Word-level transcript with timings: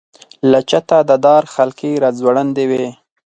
له 0.51 0.59
چته 0.71 0.97
د 1.09 1.11
دار 1.25 1.43
حلقې 1.55 1.91
را 2.03 2.09
ځوړندې 2.19 2.63
وې. 2.71 2.87